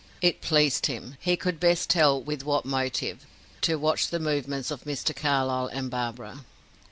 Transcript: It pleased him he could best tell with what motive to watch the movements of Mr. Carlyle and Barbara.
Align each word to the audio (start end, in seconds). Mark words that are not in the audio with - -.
It 0.19 0.41
pleased 0.41 0.87
him 0.87 1.15
he 1.19 1.35
could 1.37 1.59
best 1.59 1.87
tell 1.91 2.19
with 2.19 2.41
what 2.43 2.65
motive 2.65 3.23
to 3.61 3.75
watch 3.75 4.07
the 4.07 4.17
movements 4.19 4.71
of 4.71 4.83
Mr. 4.85 5.15
Carlyle 5.15 5.67
and 5.67 5.91
Barbara. 5.91 6.43